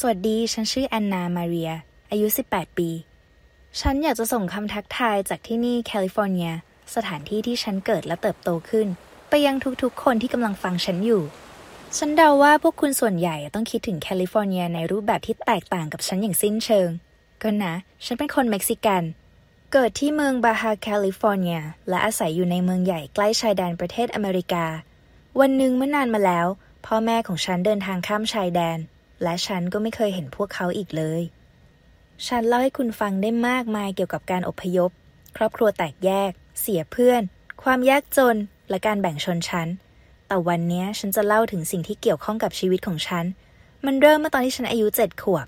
[0.00, 1.72] สวัสดี ฉันชื่อแอนนา มาเรีย
[2.10, 2.90] อายุ 18 ปี
[3.80, 6.50] ฉันอยากจะส่งคำทักทายจากที่นี่แคลิฟอร์เนีย
[6.94, 8.86] สถานที่ที่ฉันเกิดและเติบโตขึ้น
[9.28, 11.22] ไปยังทุกๆ คนที่กำลังฟังฉันอยู่
[11.96, 16.88] ฉันเดาว่าพวกคุณส่วนใหญ่ต้องคิดถึงแคลิฟอร์เนียในรูปแบบที่แตกต่างกับฉันอย่างสิ้นเชิง
[17.42, 17.74] ก็นะ
[18.04, 19.02] ฉันเป็นคนเม็กซิกัน
[19.72, 24.64] เกิดที่เมืองบาฮาแคลิฟอร์เนีย และอาศัยอยู่ในเมืองใหญ่ใกล้ชายแดนประเทศอเมริกา
[25.40, 26.46] วันหนึ่งเมื่อนานมาแล้ว
[26.86, 28.80] พ่อแม่ของฉันเดินทางข้ามชายแดน
[29.22, 31.22] และฉันก็ไม่เคยเห็นพวกเขาอีกเลย
[32.26, 34.90] ฉันเล่าให้คุณฟังได้มากมายเกี่ยวกับการอพยพ
[35.36, 37.22] ครอบครัวแตกแยก เสียเพื่อน
[37.62, 38.36] ความยากจน
[38.70, 39.68] และการแบ่งชนชั้น
[40.26, 43.24] แต่วันนี้ฉันจะเล่าถึงสิ่งที่เกี่ยวข้องกับชีวิตของฉัน
[43.86, 45.46] มันเริ่มเมื่อตอนที่ฉันอายุเจ็ดขวบ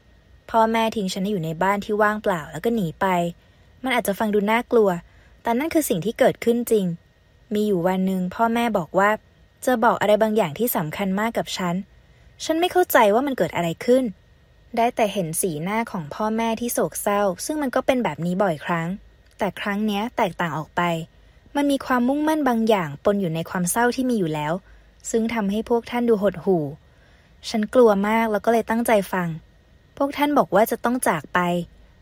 [0.50, 3.06] พ่อแม่ทิ้งฉันให้อยู่ในบ้านที่ว่างเปล่าแล้วก็หนีไป
[3.84, 4.90] มันอาจจะฟังดูน่ากลัว
[5.42, 6.86] แต่นั่นคือสิ่งที่เกิดขึ้นจริง
[7.54, 9.10] มีอยู่วันหนึ่งพ่อแม่บอกว่า
[9.64, 11.74] จะบอกอะไรบางอย่างที่สำคัญมากกับฉัน
[12.44, 14.04] ฉันไม่เข้าใจว่ามันเกิดอะไรขึ้น
[14.76, 18.88] ได้แต่เห็นสีหน้าของพ่อแม่ที่โศกเศร้า ซึ่งมันก็เป็นแบบนี้บ่อยครั้ง
[19.38, 20.82] แต่ครั้งเนี้ยแตกต่างออกไป
[21.56, 24.52] มันมีความมุ่งมั่นบางอย่างปนอยู่ในความเศร้าที่มีอยู่แล้ว
[25.10, 26.64] ซึ่งทำให้พวกท่านดูหดหู่
[27.48, 29.28] ฉันกลัวมากแล้วก็เลยตั้งใจฟัง
[29.96, 31.38] พวกท่านบอกว่าจะต้องจากไป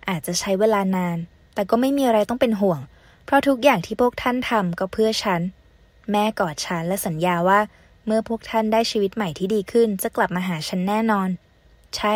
[0.08, 1.18] อาจจะใช้เวลานาน
[1.54, 2.80] แต่ก็ไม่มีอะไรต้องเป็นห่วง
[3.24, 5.40] เพราะทุกอย่างที่พวกท่านทำก็เพื่อฉัน
[6.10, 7.60] แม่กอดฉันและสัญญาว่า
[8.10, 11.28] เมื่อพวกท่านได้ชีวิตใหม่ที่ดีขึ้นจะกลับมาหาฉันแน่นอน
[11.96, 12.14] ใช่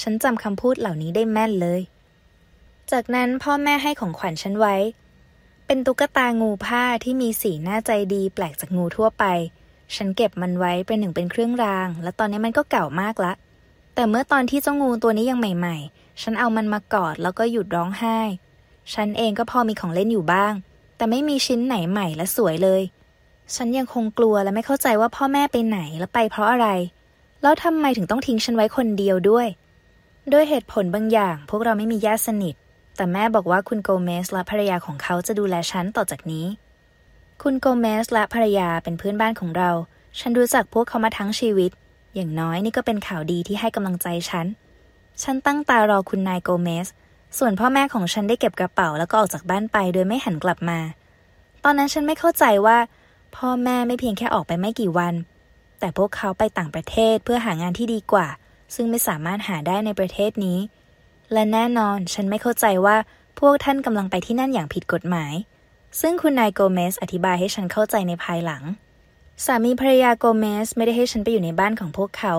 [0.00, 1.80] ฉันจำคำพูดเหล่านี้ได้แม่นเลย
[2.90, 4.76] จากนั้นพ่อแม่ให้ของขวัญฉันไว้
[5.66, 9.24] เป็นตุ๊กตางูผ้าที่มีสีหน้าใจดีแปลกจากงูทั่วไป
[9.94, 13.32] ฉันเก็บมันไว้เป็นหนึ่งเป็นเครื่องราง และตอนนี้มันก็เก่ามากละ
[13.94, 18.18] แต่เมื่อตอนที่เจ้างูตัวนี้ยังใหม่ ๆ ฉันเอามันมากอดแล้วก็หยุดร้องไห้
[18.94, 20.52] ฉันเองก็พอมีของเล่นอยู่บ้าง
[20.96, 22.82] แต่ไม่มีชิ้นไหนใหม่และสวยเลย
[23.54, 26.68] ฉันยังคงกลัวและไม่เข้าใจว่าพ่อแม่ไปไหนและไปเพราะอะไร
[27.42, 29.46] แล้วทำไมถึงต้องทิ้งฉันไว้คนเดียวด้วย
[30.32, 32.54] ด้วยเหตุผลบางอย่าง พวกเราไม่มีญาติสนิท
[32.96, 36.46] แต่แม่บอกว่าคุณโกเมสและภรรยาของเขาจะดูแลฉันต่อจากนี้
[37.42, 39.70] คุณโกเมสและภรรยาเป็นเพื่อนบ้านของเรา
[40.18, 41.70] ฉันรู้จักพวกเขามาทั้งชีวิต
[42.14, 44.46] อย่างน้อยนี่ก็เป็นข่าวดีที่ให้กำลังใจฉัน
[45.22, 46.88] ฉันตั้งตารอคุณนายโกเมส
[47.38, 50.78] ส่วนพ่อแม่ของฉันได้เก็บกระเป๋าแล้วก็ออกจากบ้านไปโดยไม่หันกลับมา
[51.64, 52.76] ตอนนั้นฉันไม่เข้าใจว่า
[53.36, 55.14] พ่อแม่ไม่เพียงแค่ออกไปไม่กี่วัน
[55.78, 58.26] แต่พวกเขาไปต่างประเทศเพื่อหางานที่ดีกว่า
[58.74, 60.58] ซึ่งไม่สามารถหาได้ในประเทศนี้
[61.32, 62.96] และแน่นอนฉันไม่เข้าใจว่า
[63.40, 65.32] พวกท่านกำลังไปที่นั่นอย่างผิดกฎหมาย
[66.00, 68.62] ซึ่งคุณนายโกเมสอธิบายให้ฉันเข้าใจในภายหลัง
[69.44, 72.34] สามีภรรยาโกเมสไม่ได้ให้ฉันไปอยู่ในบ้านของพวกเขา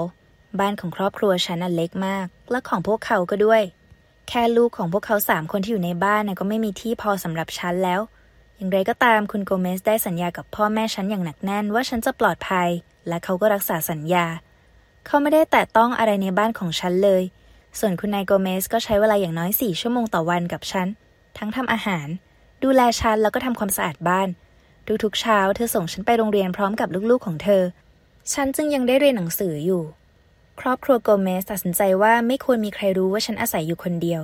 [0.59, 3.62] บ้านของครอบครัวฉันน่ะเล็กมาก และของพวกเขาก็ด้วย
[4.28, 8.00] แค่ลูกของพวกเขาสามคนที่อยู่ในบ้านน่ะก็ไม่มีที่พอสำหรับฉันแล้ว
[8.63, 12.69] อย่างไรก็ตามคุณโกเมสได้สัญญากับพ่อแม่ฉันอย่างหนักแน่นว่าฉันจะปลอดภัย
[13.07, 14.25] และเขาก็รักษาสัญญา
[15.06, 17.23] เขาไม่ได้แตะต้องอะไรในบ้านของฉันเลย
[17.79, 20.88] ส่วนคุณนายโกเมสก็ใช้เวลาอย่างน้อยสี่ชั่วโมงต่อวันกับฉัน
[21.38, 22.07] ทั้งทำอาหาร
[22.63, 24.29] ดูแลฉันแล้วก็ทำความสะอาดบ้าน
[25.03, 27.63] ทุกๆเช้าเธอส่งฉันไปโรงเรียนพร้อมกับลูกๆของเธอ
[28.34, 29.84] ฉันจึงยังได้เรียนหนังสืออยู่
[30.59, 34.23] ครอบครัวโกเมสตัดสินใจว่าไม่ควรมีใครรู้ว่าฉันอาศัยอยู่คนเดียว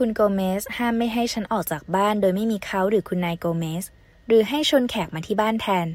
[0.00, 3.84] คุณโกเมสห้ามไม่ให้ฉันออกจากบ้านโดยไม่มีเขาหรือคุณนายโกเมส
[4.26, 5.86] หรือให้ชวนแขกมาที่บ้านแทน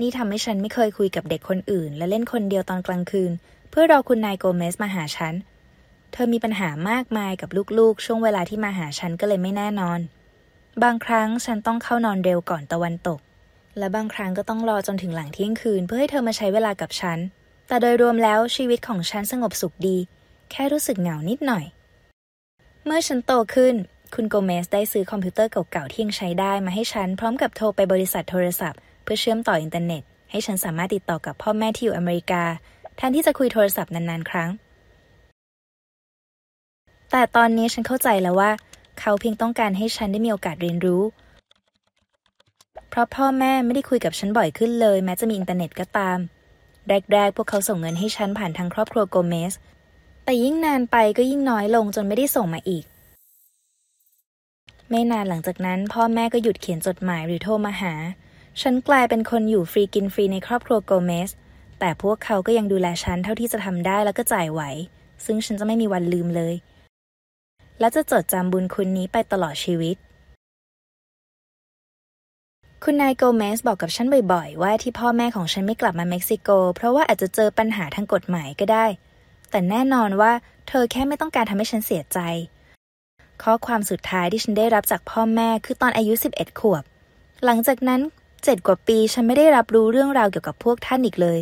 [0.00, 3.32] นี่ทำให้ฉันไม่เคยคุยกับเด็กคนอื่น และเล่นคนเดียวตอนกลางคืน
[3.70, 5.34] เพื่อรอคุณนายโกเมสมาหาฉัน
[6.12, 10.00] เธอมีปัญหามากมายกับลูกๆ ช่วงเวลาที่มาหาฉันก็เลยไม่แน่นอน
[10.82, 13.20] บางครั้งฉันต้องเข้านอนเร็วก่อนตะวันตก
[13.78, 17.18] และบางครั้งก็ต้องรอจนถึงหลังเที่ยงคืน เพื่อให้เธอมาใช้เวลากับฉัน
[17.68, 19.96] แต่โดยรวมแล้วชีวิตของฉันสงบสุขดี
[20.50, 21.66] แค่รู้สึกเหงานิดหน่อย
[22.86, 23.74] เมื่อฉันโตขึ้น
[24.14, 32.42] คุณโกเมสได้ซื้อคอมพิวเตอร์เก่าๆที่ยังใช้ได้มาให้ฉันพร้อมกับโทรไปบริษัทโทรศัพท์ เพื่อเชื่อมต่ออินเทอร์เน็ต ให้ฉันสามารถติดต่อกับพ่อแม่ที่อยู่อเมริกา
[32.96, 34.50] แทนที่จะคุยโทรศัพท์นานๆ ครั้ง
[37.10, 38.50] แต่ตอนนี้ฉันเข้าใจแล้วว่า
[39.00, 41.02] เขาเพียงต้องการให้ฉันได้มีโอกาสเรียนรู้
[42.88, 46.18] เพราะพ่อแม่ไม่ได้คุยกับฉันบ่อยขึ้นเลย แม้จะมีอินเทอร์เน็ตก็ตาม
[47.12, 49.54] แรกๆ พวกเขาส่งเงินให้ฉันผ่านทางครอบครัวโกเมส
[50.24, 52.84] แต่ยิ่งนานไปก็ยิ่งน้อยลงจนไม่ได้ส่งมาอีก
[54.90, 57.94] ไม่นานหลังจากนั้น พ่อแม่ก็หยุดเขียนจดหมายหรือโทรมาหา
[58.60, 61.30] ฉันกลายเป็นคนอยู่ฟรีกินฟรีในครอบครัวโกเมส
[61.80, 64.62] แต่พวกเขาก็ยังดูแลฉันเท่าที่จะทำได้แล้วก็จ่ายไหว
[65.24, 66.54] ซึ่งฉันจะไม่มีวันลืมเลย
[67.80, 69.96] และจะจดจำบุญคุณนี้ไปตลอดชีวิต
[72.84, 78.86] คุณนายโกเมสบอกกับฉันบ่อยๆ ว่าที่พ่อแม่ของฉันไม่กลับมาเม็กซิโก เพราะว่าอาจจะเจอปัญหาทางกฎหมายก็ได้
[79.54, 80.32] แต่แน่นอนว่า
[80.68, 82.18] เธอแค่ไม่ต้องการทำให้ฉันเสียใจ
[83.42, 86.82] ข้อความสุดท้ายที่ฉันได้รับจากพ่อแม่คือตอนอายุ 11 ขวบ
[87.44, 88.00] หลังจากนั้น
[88.44, 91.40] เจ็ดกว่าปีฉันไม่ได้รับรู้เรื่องราวเกี่ยวกับพวกท่านอีกเลย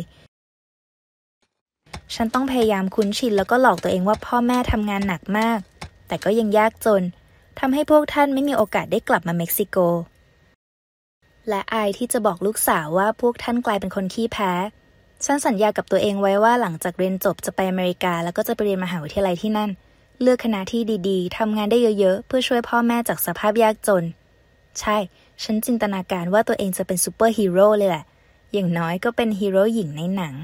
[2.15, 5.59] ฉันต้องพยายามคุ้นชินแล้วก็หลอกตัวเองว่าพ่อแม่ทำงานหนักมาก
[6.07, 7.03] แต่ก็ยังยากจน
[7.59, 9.77] ทำให้พวกท่านไม่มีโอกาสได้กลับมาเม็กซิโก
[11.49, 14.51] และอายที่จะบอกลูกสาวว่าพวกท่านกลายเป็นคนขี้แพ้
[15.25, 19.69] ฉันสัญญากับตัวเองไว้ว่าหลังจากเรียนจบจะไปอเมริกา แล้วก็จะไปเรียนมหาวิทยาลัยที่นั่น
[20.21, 24.03] เลือกคณะที่ดีๆทำงานได้เยอะๆ เพื่อช่วยพ่อแม่จากสภาพยากจน
[24.79, 24.97] ใช่
[25.43, 28.03] ฉันจินตนาการว่าตัวเองจะเป็นซูเปอร์ฮีโร่เลยแหละ
[28.53, 30.35] อย่างน้อยก็เป็นฮีโร่หญิงในหนัง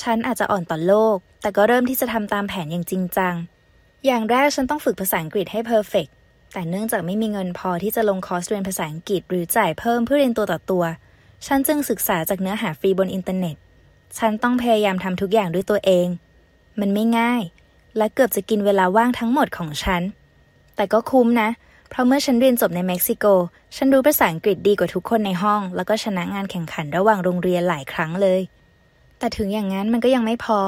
[0.00, 3.34] ฉันอาจจะอ่อนต่อโลก แต่ก็เริ่มที่จะทำตามแผนอย่างจริงจัง
[4.06, 6.06] อย่างแรกฉันต้องฝึกภาษาอังกฤษให้ perfect
[6.52, 10.84] แต่เนื่องจากไม่มีเงินพอที่จะลงคอร์สเรียนภาษาอังกฤษ หรือจ่ายเพิ่มเพื่อเรียนตัวต่อตัว
[11.46, 13.56] ฉันจึงศึกษาจากเนื้อหาฟรีบนอินเทอร์เน็ต
[14.18, 16.08] ฉันต้องพยายามทำทุกอย่างด้วยตัวเอง
[16.80, 17.42] มันไม่ง่าย
[17.96, 20.02] และเกือบจะกินเวลาว่างทั้งหมดของฉัน
[20.76, 21.50] แต่ก็คุ้มนะ
[21.88, 23.24] เพราะเมื่อฉันเรียนจบในเม็กซิโก
[23.76, 28.40] ฉันรู้ภาษาอังกฤษดีกว่าทุกคนในห้อง แล้วก็ชนะงานแข่งขันระหว่างโรงเรียนหลายครั้งเลย
[29.18, 30.60] แต่ถึงอย่างนั้นมันก็ยังไม่พอ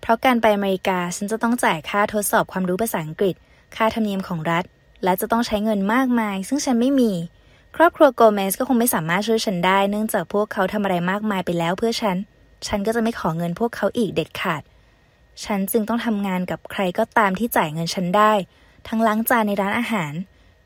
[0.00, 3.34] เพราะการไปอเมริกาฉันจะต้องจ่ายค่าทดสอบความรู้ภาษาอังกฤษ
[3.76, 4.64] ค่าธรรมเนียมของรัฐ
[5.04, 7.12] และจะต้องใช้เงินมากมาย ซึ่งฉันไม่มี
[7.76, 12.16] ครอบครัวโกเมสก็คงไม่สามารถช่วยฉันได้ เนื่องจากพวกเขาทำอะไรมากมายไปแล้วเพื่อฉัน
[12.66, 14.62] ฉันก็จะไม่ขอเงินพวกเขาอีกเด็ดขาด
[15.44, 18.32] ฉันจึงต้องทำงานกับใครก็ตามที่จ่ายเงินฉันได้
[18.88, 20.12] ทั้งล้างจานในร้านอาหาร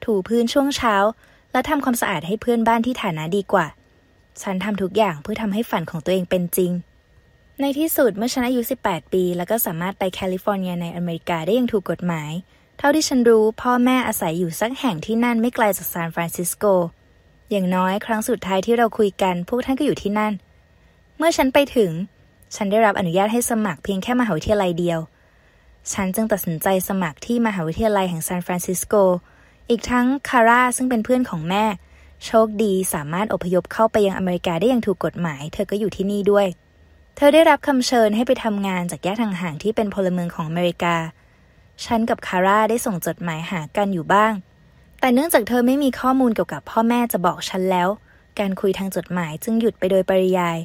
[0.05, 0.95] ถูพื้นช่วงเช้า
[1.53, 3.67] และทำความสะอาดให้เพื่อนบ้านที่ฐานะดีกว่า
[4.43, 6.73] ฉันทำทุกอย่างเพื่อทำให้ฝันของตัวเองเป็นจริง
[7.61, 12.31] ในที่สุดเมื่อฉันอายุ 18 ปี แล้วก็สามารถไปแคลิฟอร์เนียในอเมริกาได้อย่างถูกกฎหมาย
[12.79, 16.65] เท่าที่ฉันรู้พ่อแม่อาศัยอยู่สักแห่งที่นั่นไม่ไกลจากซานฟรานซิสโก
[17.51, 20.33] อย่างน้อยครั้งสุดท้ายที่เราคุยกัน พวกท่านก็อยู่ที่นั่น
[21.17, 21.93] เมื่อฉันไปถึง
[22.57, 25.01] ฉันได้รับอนุญาตให้สมัครเพียงแค่มหาวิทยาลัยเดียว
[25.93, 28.95] ฉันจึงตัดสินใจสมัครที่มหาวิทยาลัยแห่งซานฟรานซิสโก
[29.71, 31.65] อีกทั้งคาร่าซึ่งเป็นเพื่อนของแม่
[32.27, 36.47] โชคดีสามารถอพยพเข้าไปยังอเมริกาได้อย่างถูกกฎหมาย เธอก็อยู่ที่นี่ด้วย
[37.17, 40.97] เธอได้รับคำเชิญให้ไปทำงานจากญาติห่างๆที่เป็นพลเมืองของอเมริกา
[41.85, 44.33] ฉันกับคาร่าได้ส่งจดหมายหากันอยู่บ้าง
[45.01, 47.89] แต่เนื่องจากเธอไม่มีข้อมูลเกี่ยวกับพ่อแม่จะบอกฉันแล้ว
[48.39, 50.59] การคุยทางจดหมายจึงหยุดไปโดยปริยาย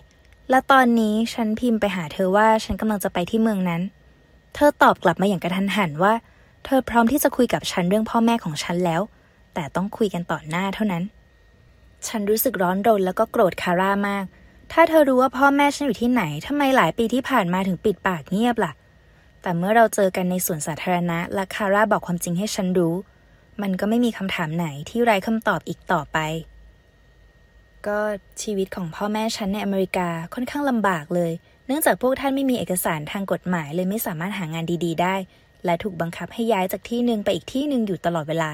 [0.49, 3.81] และตอนนี้ฉันพิมพ์ไปหาเธอว่าฉันกำลังจะไปที่เมืองนั้น
[4.55, 6.13] เธอตอบกลับมาอย่างกระทันหันว่า
[6.65, 9.01] เธอพร้อมที่จะคุยกับฉันเรื่องพ่อแม่ของฉันแล้ว
[9.53, 11.03] แต่ต้องคุยกันต่อหน้าเท่านั้น
[12.07, 14.25] ฉันรู้สึกร้อนรนแล้วก็โกรธคาร่ามาก
[14.71, 18.71] ถ้าเธอรู้ว่าพ่อแม่ฉันอยู่ที่ไหนทำไมหลายปีที่ผ่านมาถึงปิดปากเงียบล่ะ
[19.41, 22.95] แต่เมื่อเราเจอกันในสวนสาธารณะและคาร่าบอกความจริงให้ฉันรู้
[23.61, 26.17] มันก็ไม่มีคำถามไหนที่ไร้คำตอบอีกต่อไป
[27.87, 27.99] ก็
[28.41, 31.31] ชีวิตของพ่อแม่ฉันในอเมริกาค่อนข้างลำบากเลย
[31.67, 35.15] เนื่องจากพวกท่านไม่มีเอกสารทางกฎหมายเลยไม่สามารถหางานดีๆ ได้
[35.65, 38.51] และถูกบังคับให้ย้ายจากที่หนึ่งไปอีกที่หนึ่งอยู่ตลอดเวลา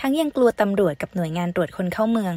[0.00, 2.34] ทั้งยังกลัวตำรวจกับหน่วยงานตรวจคนเข้าเมือง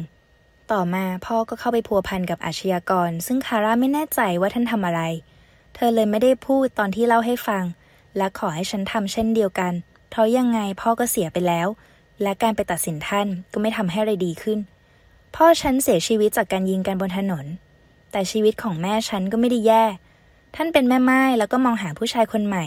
[0.72, 5.02] ต่อมาพ่อก็เข้าไปพัวพันกับอาชญากร ซึ่งคาร่าไม่แน่ใจว่าท่านทำอะไร
[5.74, 7.64] เธอเลยไม่ได้พูดตอนที่เล่าให้ฟัง
[8.16, 9.72] และขอให้ฉันทำเช่นเดียวกัน
[10.10, 11.68] เพราะยังไงพ่อก็เสียไปแล้ว
[12.22, 14.58] และการไปตัดสินท่านก็ไม่ทำให้อะไรดีขึ้น
[15.36, 17.46] พ่อฉันเสียชีวิตจากการยิงกันบนถนน
[18.12, 19.84] แต่ชีวิตของแม่ฉันก็ไม่ได้แย่
[20.56, 22.64] ท่านเป็นแม่ไม้แล้วก็มองหาผู้ชายคนใหม่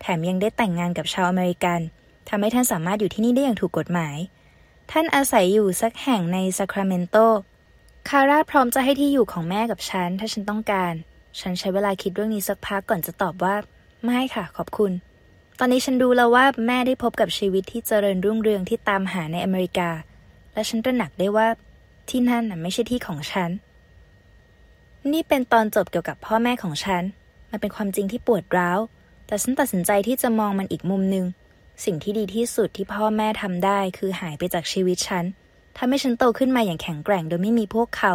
[0.00, 1.80] แถมยังได้แต่งงานกับชาวอเมริกัน
[2.28, 4.16] ทำให้ท่านสามารถอยู่ที่นี่ได้อย่างถูกกฎหมาย
[4.90, 7.16] ท่านอาศัยอยู่สักแห่งในซัคราเมนโต
[8.08, 10.94] คาร่าพร้อมจะให้ที่อยู่ของแม่กับฉัน ถ้าฉันต้องการ
[11.40, 13.54] ฉันใช้เวลาคิดเรื่องนี้สักพักก่อนจะตอบว่า
[14.04, 14.92] ไม่ค่ะ ขอบคุณ
[15.58, 19.90] ตอนนี้ฉันรู้แล้วว่าแม่ได้พบกับชีวิตที่เจริญรุ่งเรืองที่ตามหาในอเมริกา
[20.52, 21.48] และฉันตระหนักได้ว่า
[22.10, 23.50] ที่นั่นน่ะไม่ใช่ที่ของฉัน
[25.12, 27.02] นี่เป็นตอนจบเกี่ยวกับพ่อแม่ของฉัน
[27.50, 28.78] มันเป็นความจริงที่ปวดร้าว
[29.26, 31.26] แต่ฉันตัดสินใจที่จะมองมันอีกมุมหนึ่ง
[31.84, 35.24] สิ่งที่ดีที่สุดที่พ่อแม่ทำได้คือหายไปจากชีวิตฉัน
[35.78, 38.14] ทำให้ฉันโตขึ้นมาอย่างแข็งแกร่งโดยไม่มีพวกเขา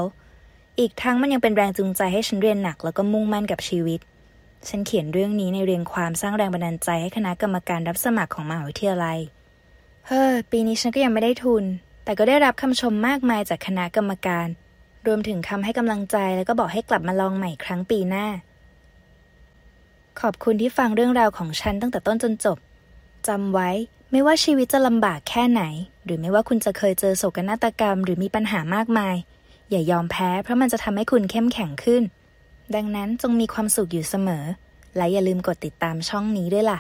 [0.80, 4.00] อีกทั้งมันยังเป็นแรงจูงใจให้ฉันเรียนหนักแล้วก็มุ่งมั่นกับชีวิต
[4.70, 9.18] ฉันเขียนเรื่องนี้ในเรียงความสร้างแรงบันดาลใจให้คณะกรรมการรับสมัครของมหาวิทยาลัย
[10.08, 11.64] เฮ้อ ปีนี้ฉันก็ยังไม่ได้ทุน
[12.04, 14.48] แต่ก็ได้รับคำชมมากมายจากคณะกรรมการ
[15.08, 18.26] รวมถึงคำให้กำลังใจแล้วก็บอกให้กลับมาลองใหม่ครั้งปีหน้า
[20.20, 22.58] ขอบคุณที่ฟังเรื่องราวของฉันตั้งแต่ต้นจนจบ
[23.28, 23.70] จำไว้
[24.12, 25.64] ไม่ว่าชีวิตจะลำบากแค่ไหน
[26.06, 29.16] หรือไม่ว่าคุณจะเคยเจอโศกนาฏกรรม หรือมีปัญหามากมาย
[29.70, 32.04] อย่ายอมแพ้เพราะมันจะทำให้คุณเข้มแข็งขึ้น
[32.76, 34.44] ดังนั้นจงมีความสุขอยู่เสมอ
[34.98, 36.80] และอย่าลืมกดติดตามช่องนี้ด้วยล่ะ